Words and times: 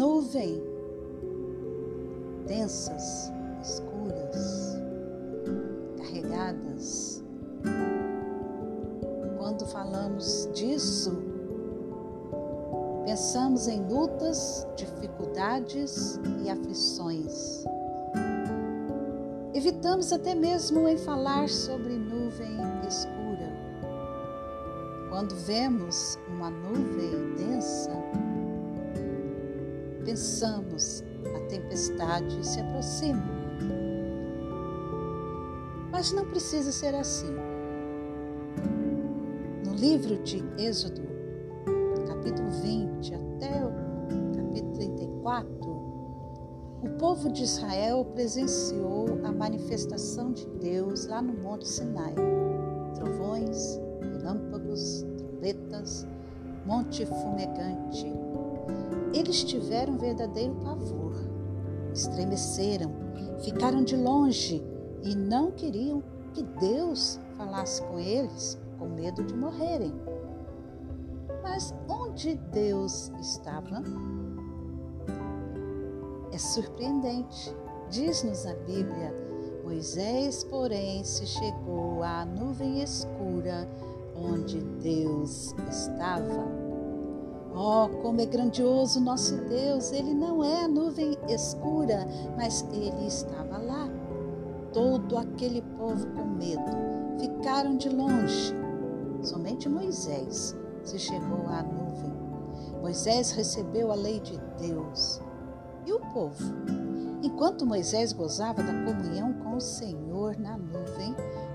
nuvem, 0.00 0.62
densas, 2.46 3.30
escuras, 3.62 4.78
carregadas. 5.98 7.22
Quando 9.36 9.66
falamos 9.66 10.48
disso, 10.54 11.12
pensamos 13.04 13.68
em 13.68 13.86
lutas, 13.90 14.66
dificuldades 14.74 16.18
e 16.42 16.48
aflições. 16.48 17.66
Evitamos 19.52 20.14
até 20.14 20.34
mesmo 20.34 20.88
em 20.88 20.96
falar 20.96 21.46
sobre 21.50 21.92
nuvem 21.92 22.56
escura. 22.88 23.52
Quando 25.10 25.34
vemos 25.44 26.18
uma 26.26 26.48
nuvem 26.48 27.34
densa, 27.36 27.90
pensamos 30.04 31.04
a 31.34 31.40
tempestade 31.48 32.46
se 32.46 32.60
aproxima. 32.60 33.22
Mas 35.90 36.12
não 36.12 36.24
precisa 36.26 36.72
ser 36.72 36.94
assim. 36.94 37.34
No 39.64 39.74
livro 39.74 40.22
de 40.22 40.42
Êxodo, 40.58 41.02
capítulo 42.06 42.50
20 42.50 43.14
até 43.14 43.64
o 43.64 43.72
capítulo 44.36 44.72
34, 44.74 45.90
o 46.82 46.88
povo 46.98 47.30
de 47.30 47.42
Israel 47.42 48.04
presenciou 48.14 49.20
a 49.24 49.32
manifestação 49.32 50.32
de 50.32 50.46
Deus 50.58 51.06
lá 51.06 51.20
no 51.20 51.34
Monte 51.34 51.68
Sinai. 51.68 52.14
Trovões, 52.94 53.78
relâmpagos, 54.00 55.04
trombetas, 55.18 56.06
monte 56.64 57.04
fumegante. 57.04 58.06
Eles 59.12 59.42
tiveram 59.42 59.98
verdadeiro 59.98 60.54
pavor, 60.56 61.14
estremeceram, 61.92 62.92
ficaram 63.42 63.82
de 63.82 63.96
longe 63.96 64.62
e 65.02 65.14
não 65.14 65.50
queriam 65.50 66.02
que 66.32 66.42
Deus 66.42 67.18
falasse 67.36 67.82
com 67.82 67.98
eles, 67.98 68.58
com 68.78 68.88
medo 68.88 69.24
de 69.24 69.34
morrerem. 69.34 69.92
Mas 71.42 71.74
onde 71.88 72.36
Deus 72.52 73.10
estava? 73.20 73.82
É 76.32 76.38
surpreendente. 76.38 77.54
Diz-nos 77.90 78.46
a 78.46 78.54
Bíblia: 78.54 79.12
Moisés, 79.64 80.44
porém, 80.44 81.02
se 81.02 81.26
chegou 81.26 82.02
à 82.04 82.24
nuvem 82.24 82.82
escura 82.82 83.68
onde 84.14 84.60
Deus 84.60 85.54
estava. 85.68 86.59
Oh, 87.54 87.88
como 88.02 88.20
é 88.20 88.26
grandioso 88.26 89.00
nosso 89.00 89.36
Deus! 89.48 89.92
Ele 89.92 90.14
não 90.14 90.42
é 90.44 90.64
a 90.64 90.68
nuvem 90.68 91.16
escura, 91.28 92.06
mas 92.36 92.66
ele 92.72 93.06
estava 93.06 93.58
lá. 93.58 93.88
Todo 94.72 95.18
aquele 95.18 95.62
povo 95.76 96.06
com 96.14 96.24
medo 96.26 96.70
ficaram 97.18 97.76
de 97.76 97.88
longe. 97.88 98.54
Somente 99.22 99.68
Moisés 99.68 100.56
se 100.84 100.98
chegou 100.98 101.46
à 101.48 101.62
nuvem. 101.62 102.12
Moisés 102.80 103.32
recebeu 103.32 103.90
a 103.90 103.94
lei 103.94 104.20
de 104.20 104.38
Deus 104.58 105.20
e 105.84 105.92
o 105.92 106.00
povo. 106.12 106.54
Enquanto 107.22 107.66
Moisés 107.66 108.12
gozava 108.12 108.62
da 108.62 108.72
comunhão 108.72 109.34
com 109.34 109.56
o 109.56 109.60
Senhor 109.60 110.38
na 110.38 110.56
nuvem, 110.56 111.14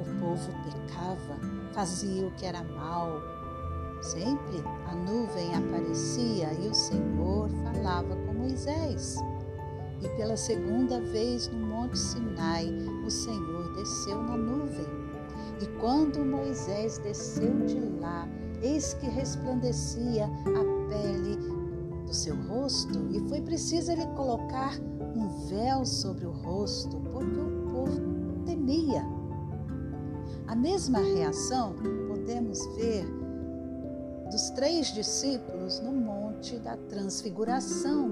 o 0.00 0.20
povo 0.20 0.50
pecava, 0.64 1.40
fazia 1.72 2.26
o 2.26 2.30
que 2.32 2.44
era 2.44 2.62
mal. 2.62 3.35
Sempre 4.00 4.62
a 4.86 4.94
nuvem 4.94 5.54
aparecia 5.54 6.52
e 6.62 6.68
o 6.68 6.74
Senhor 6.74 7.48
falava 7.50 8.14
com 8.14 8.34
Moisés. 8.34 9.16
E 10.02 10.08
pela 10.16 10.36
segunda 10.36 11.00
vez 11.00 11.48
no 11.48 11.66
Monte 11.66 11.98
Sinai, 11.98 12.66
o 13.04 13.10
Senhor 13.10 13.74
desceu 13.74 14.22
na 14.22 14.36
nuvem. 14.36 14.86
E 15.60 15.66
quando 15.80 16.24
Moisés 16.24 16.98
desceu 16.98 17.52
de 17.64 17.80
lá, 18.00 18.28
eis 18.62 18.94
que 18.94 19.06
resplandecia 19.06 20.26
a 20.26 20.88
pele 20.88 21.36
do 22.04 22.14
seu 22.14 22.36
rosto 22.42 23.08
e 23.10 23.20
foi 23.28 23.40
preciso 23.40 23.90
ele 23.90 24.06
colocar 24.08 24.78
um 25.16 25.48
véu 25.48 25.84
sobre 25.84 26.26
o 26.26 26.30
rosto, 26.30 27.00
porque 27.12 27.40
o 27.40 27.70
povo 27.72 28.44
temia. 28.44 29.04
A 30.46 30.54
mesma 30.54 30.98
reação 30.98 31.74
podemos 32.08 32.64
ver 32.76 33.04
dos 34.30 34.50
três 34.50 34.88
discípulos 34.88 35.80
no 35.80 35.92
Monte 35.92 36.58
da 36.58 36.76
Transfiguração, 36.88 38.10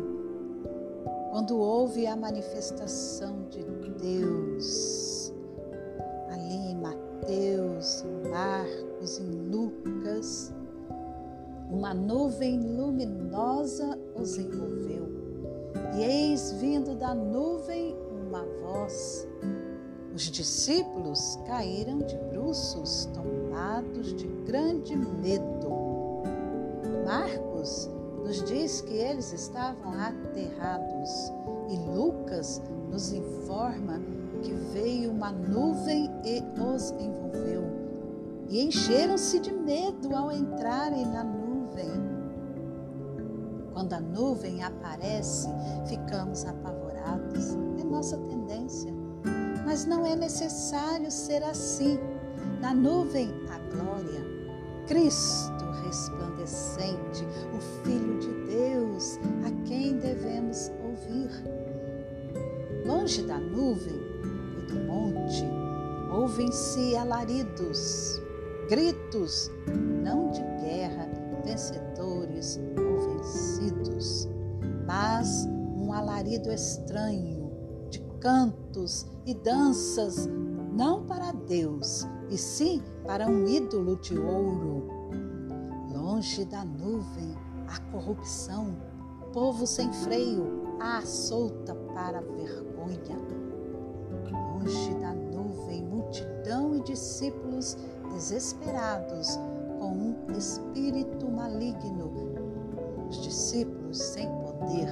quando 1.31 1.57
houve 1.59 2.07
a 2.07 2.17
manifestação 2.17 3.49
de 3.51 3.65
Deus. 4.05 5.33
Ali 6.31 6.73
em 6.73 6.77
Mateus, 6.77 8.05
em 8.05 8.29
Marcos, 8.31 9.19
em 9.19 9.49
Lucas, 9.51 10.53
uma 11.71 11.95
nuvem 11.95 12.61
luminosa 12.61 13.99
os 14.15 14.37
envolveu. 14.37 15.09
E 15.97 16.03
eis 16.03 16.53
vindo 16.53 16.95
da 16.95 17.15
nuvem 17.15 17.97
uma 18.27 18.45
voz. 18.61 19.27
Os 20.15 20.23
discípulos 20.23 21.39
caíram 21.47 21.99
de 21.99 22.17
bruços, 22.17 23.09
tomados 23.13 24.15
de 24.15 24.27
grande 24.47 24.95
medo. 24.95 25.94
Marcos 27.05 27.91
nos 28.25 28.43
diz 28.45 28.81
que 28.81 28.95
eles 28.95 29.33
estavam 29.33 29.93
aterrados 29.93 31.33
e 31.69 31.77
Lucas 31.77 32.63
nos 32.91 33.13
informa 33.13 34.01
que 34.43 34.53
veio 34.73 35.11
uma 35.11 35.31
nuvem 35.31 36.11
e 36.25 36.43
os 36.61 36.91
envolveu. 36.93 37.65
E 38.49 38.65
encheram-se 38.65 39.41
de 39.41 39.53
medo 39.53 40.15
ao 40.15 40.31
entrarem 40.31 41.07
na 41.07 41.25
nuvem. 41.25 41.91
Quando 43.73 43.93
a 43.95 44.01
nuvem 44.01 44.63
aparece, 44.63 45.49
ficamos 45.87 46.45
apavorados. 46.45 47.55
É 47.81 47.85
nossa 47.85 48.17
tendência. 48.19 48.93
Mas 49.65 49.87
não 49.87 50.07
é 50.07 50.15
necessário 50.15 51.11
ser 51.11 51.43
assim. 51.43 51.99
Na 52.61 52.75
nuvem, 52.75 53.31
a 53.51 53.59
glória. 53.75 54.34
Cristo 54.87 55.65
resplandecente, 55.85 57.27
o 57.55 57.61
Filho 57.83 58.19
de 58.19 58.29
Deus, 58.47 59.19
a 59.47 59.67
quem 59.67 59.99
devemos 59.99 60.71
ouvir. 60.83 61.31
Longe 62.87 63.23
da 63.23 63.39
nuvem 63.39 63.97
e 64.59 64.67
do 64.67 64.75
monte, 64.87 65.45
ouvem-se 66.13 66.97
alaridos, 66.97 68.21
gritos, 68.69 69.51
não 70.03 70.31
de 70.31 70.43
guerra, 70.63 71.09
vencedores 71.45 72.61
ou 72.77 73.17
vencidos, 73.17 74.29
mas 74.87 75.47
um 75.77 75.93
alarido 75.93 76.53
estranho 76.53 77.51
de 77.89 78.01
cantos 78.21 79.07
e 79.25 79.35
danças, 79.35 80.29
não 80.73 81.07
para 81.07 81.33
Deus, 81.33 82.07
e 82.31 82.39
sim 82.39 82.83
para 83.07 83.27
um 83.27 83.47
ídolo 83.47 83.97
de 83.97 84.19
ouro. 84.19 84.89
Longe 85.93 86.45
da 86.45 86.65
nuvem, 86.65 87.35
a 87.69 87.79
corrupção, 87.91 88.77
povo 89.33 89.67
sem 89.67 89.93
freio, 89.93 90.65
a 90.81 91.03
solta 91.03 91.75
para 91.95 92.19
a 92.19 92.23
vergonha. 92.23 93.19
Longe 94.31 94.95
da 94.95 95.13
nuvem, 95.13 95.85
multidão 95.85 96.75
e 96.75 96.81
discípulos 96.83 97.77
desesperados 98.13 99.39
com 99.79 99.93
um 99.93 100.33
espírito 100.37 101.29
maligno, 101.29 102.13
os 103.09 103.23
discípulos 103.23 103.99
sem 103.99 104.27
poder, 104.27 104.89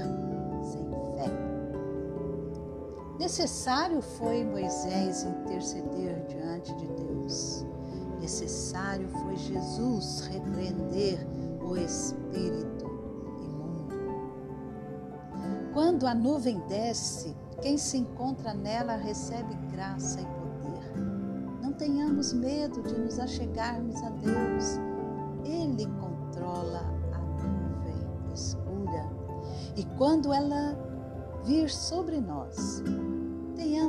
Necessário 3.33 4.03
foi 4.03 4.45
Moisés 4.45 5.23
interceder 5.23 6.23
diante 6.29 6.71
de 6.77 6.87
Deus. 6.87 7.65
Necessário 8.21 9.09
foi 9.09 9.35
Jesus 9.39 10.29
repreender 10.31 11.27
o 11.63 11.75
espírito 11.75 12.85
imundo. 13.39 13.95
Quando 15.73 16.07
a 16.07 16.15
nuvem 16.15 16.61
desce, 16.69 17.35
quem 17.63 17.79
se 17.79 17.97
encontra 17.97 18.53
nela 18.53 18.97
recebe 18.97 19.55
graça 19.73 20.21
e 20.21 21.63
não 21.63 21.73
tenhamos 21.73 22.35
medo 22.35 22.83
de 22.83 23.01
nos 23.01 23.19
achegarmos 23.19 23.97
a 24.03 24.11
Deus. 24.11 24.79
Ele 25.43 25.87
controla 25.99 26.81
a 27.15 27.19
nuvem 27.43 28.35
escura. 28.35 29.09
E 29.75 29.87
quando 29.97 30.35
ela 30.35 30.77
vir 31.45 31.71
sobre 31.71 32.21
nós, 32.21 32.83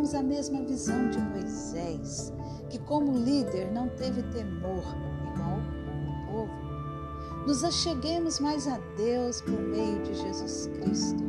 tenhamos 0.03 0.15
a 0.15 0.21
mesma 0.21 0.61
visão 0.63 1.09
de 1.09 1.19
Moisés, 1.19 2.33
que 2.69 2.77
como 2.79 3.17
líder 3.17 3.71
não 3.71 3.87
teve 3.89 4.21
temor, 4.23 4.83
igual 5.31 5.59
o 5.59 6.31
povo. 6.31 7.45
Nos 7.47 7.63
acheguemos 7.63 8.39
mais 8.39 8.67
a 8.67 8.77
Deus 8.97 9.41
por 9.41 9.59
meio 9.59 10.01
de 10.03 10.13
Jesus 10.13 10.67
Cristo 10.67 11.23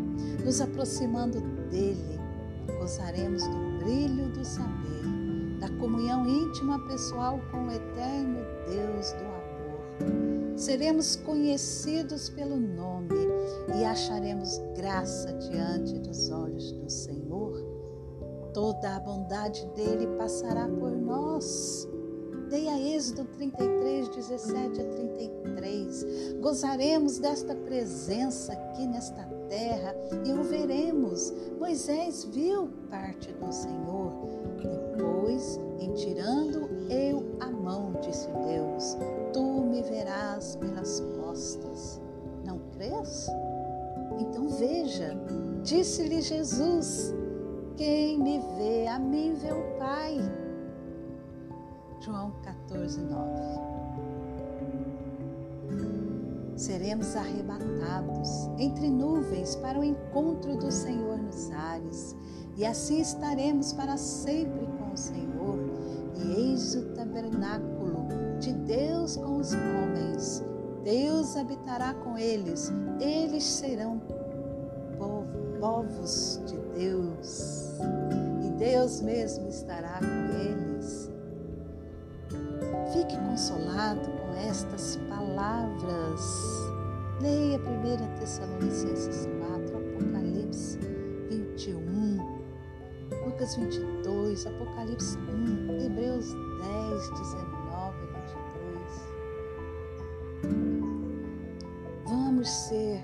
nos 0.44 0.60
aproximando 0.60 1.40
dele, 1.70 2.20
gozaremos 2.78 3.42
do 3.44 3.78
brilho 3.78 4.28
do 4.30 4.44
saber, 4.44 5.58
da 5.58 5.68
comunhão 5.78 6.28
íntima 6.28 6.78
pessoal 6.86 7.40
com 7.50 7.66
o 7.66 7.70
eterno 7.70 8.40
Deus 8.66 9.12
do 9.12 9.24
amor. 9.24 10.58
Seremos 10.58 11.16
conhecidos 11.16 12.28
pelo 12.28 12.58
nome 12.58 13.26
e 13.78 13.84
acharemos 13.84 14.60
graça 14.76 15.32
diante 15.34 15.98
dos 16.00 16.28
olhos 16.30 16.72
do 16.72 16.90
Senhor. 16.90 17.73
Toda 18.54 18.94
a 18.94 19.00
bondade 19.00 19.66
dele 19.74 20.06
passará 20.16 20.68
por 20.68 20.92
nós. 20.92 21.88
Leia 22.48 22.78
Êxodo 22.78 23.24
33, 23.24 24.08
17 24.10 24.80
a 24.80 24.84
33. 24.84 26.36
Gozaremos 26.40 27.18
desta 27.18 27.52
presença 27.56 28.52
aqui 28.52 28.86
nesta 28.86 29.24
terra 29.48 29.92
e 30.24 30.30
o 30.32 30.44
veremos. 30.44 31.32
Moisés 31.58 32.24
viu 32.26 32.70
parte 32.88 33.32
do 33.32 33.52
Senhor. 33.52 34.12
Depois, 34.62 35.58
em 35.80 35.92
tirando 35.94 36.68
eu 36.88 37.24
a 37.40 37.50
mão, 37.50 37.92
disse 38.02 38.28
Deus, 38.28 38.96
tu 39.32 39.64
me 39.64 39.82
verás 39.82 40.54
pelas 40.54 41.00
costas. 41.20 42.00
Não 42.44 42.60
crês? 42.70 43.26
Então 44.20 44.48
veja, 44.48 45.16
disse-lhe 45.64 46.20
Jesus: 46.20 47.12
quem 47.76 48.18
me 48.18 48.40
vê, 48.56 48.86
a 48.86 48.98
mim 48.98 49.34
vê 49.34 49.52
o 49.52 49.78
Pai. 49.78 50.18
João 52.00 52.32
14, 52.42 53.00
9 53.00 53.74
seremos 56.56 57.14
arrebatados 57.16 58.48
entre 58.58 58.88
nuvens 58.88 59.56
para 59.56 59.78
o 59.78 59.84
encontro 59.84 60.56
do 60.56 60.70
Senhor 60.70 61.18
nos 61.18 61.50
ares, 61.50 62.16
e 62.56 62.64
assim 62.64 63.00
estaremos 63.00 63.72
para 63.72 63.96
sempre 63.96 64.66
com 64.78 64.92
o 64.92 64.96
Senhor. 64.96 65.58
E 66.16 66.32
eis 66.32 66.74
o 66.74 66.94
tabernáculo 66.94 68.06
de 68.38 68.52
Deus 68.52 69.16
com 69.16 69.36
os 69.38 69.52
homens. 69.52 70.42
Deus 70.84 71.36
habitará 71.36 71.94
com 71.94 72.16
eles, 72.16 72.70
eles 73.00 73.42
serão 73.42 73.98
povos 75.64 76.42
de 76.44 76.58
Deus, 76.78 77.78
e 78.44 78.50
Deus 78.58 79.00
mesmo 79.00 79.48
estará 79.48 79.98
com 79.98 80.28
eles. 80.38 81.10
Fique 82.92 83.16
consolado 83.16 84.10
com 84.10 84.34
estas 84.46 84.96
palavras. 85.08 86.20
Leia 87.22 87.58
1 87.58 87.62
Tessalonicenses 88.18 89.26
4, 89.48 89.78
Apocalipse 89.78 90.78
21, 91.30 92.18
Lucas 93.24 93.56
22, 93.56 94.46
Apocalipse 94.46 95.16
1, 95.16 95.80
Hebreus 95.80 96.26
10, 96.26 97.10
19 97.10 97.96
e 98.02 98.08
22. 98.12 98.44
Vamos 102.04 102.50
ser 102.50 103.02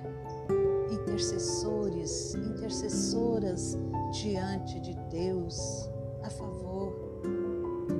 intercessores, 1.10 2.34
intercessoras 2.36 3.76
diante 4.12 4.78
de 4.78 4.94
Deus 5.10 5.90
a 6.22 6.30
favor 6.30 6.92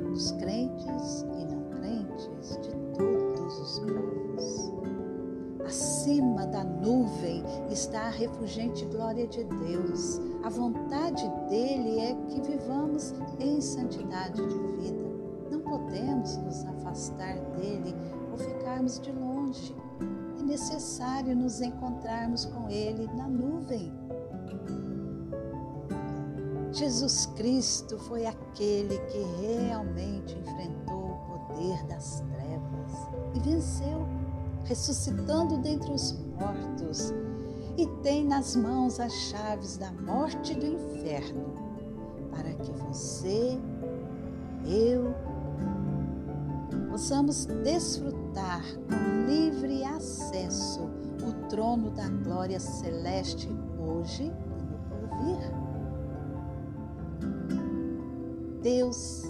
dos 0.08 0.30
crentes 0.32 1.26
e 1.36 1.44
não 1.44 1.64
crentes, 1.70 2.56
de 2.62 2.70
todos 2.96 3.58
os 3.58 3.78
povos. 3.80 4.72
Acima 5.66 6.46
da 6.46 6.62
nuvem 6.62 7.42
está 7.68 8.02
a 8.02 8.10
refugente 8.10 8.84
glória 8.86 9.26
de 9.26 9.42
Deus. 9.44 10.20
A 10.44 10.48
vontade 10.48 11.28
dele 11.48 11.98
é 11.98 12.14
que 12.28 12.40
vivamos 12.40 13.12
em 13.40 13.60
santidade 13.60 14.40
de 14.40 14.58
vida. 14.78 15.10
Não 15.50 15.60
podemos 15.60 16.36
nos 16.38 16.64
afastar 16.64 17.38
dele 17.56 17.94
ou 18.30 18.38
ficarmos 18.38 19.00
de 19.00 19.10
longe. 19.12 19.74
É 20.40 20.42
necessário 20.42 21.36
nos 21.36 21.60
encontrarmos 21.60 22.46
com 22.46 22.66
ele 22.70 23.06
na 23.14 23.28
nuvem. 23.28 23.92
Jesus 26.72 27.26
Cristo 27.36 27.98
foi 27.98 28.24
aquele 28.24 28.98
que 29.00 29.18
realmente 29.42 30.38
enfrentou 30.38 31.10
o 31.10 31.18
poder 31.26 31.84
das 31.88 32.20
trevas 32.32 32.92
e 33.34 33.40
venceu, 33.40 34.06
ressuscitando 34.64 35.58
dentre 35.58 35.92
os 35.92 36.18
mortos, 36.38 37.12
e 37.76 37.86
tem 38.02 38.24
nas 38.24 38.56
mãos 38.56 38.98
as 38.98 39.12
chaves 39.12 39.76
da 39.76 39.92
morte 39.92 40.52
e 40.52 40.56
do 40.56 40.66
inferno, 40.66 41.52
para 42.30 42.54
que 42.54 42.72
você, 42.72 43.60
eu, 44.64 45.14
possamos 47.00 47.46
desfrutar 47.46 48.62
com 48.86 49.26
livre 49.26 49.82
acesso 49.84 50.82
o 51.26 51.48
trono 51.48 51.90
da 51.92 52.06
glória 52.10 52.60
celeste 52.60 53.48
hoje 53.78 54.24
e 54.24 54.62
no 54.62 54.78
porvir. 54.86 55.50
Deus 58.62 59.22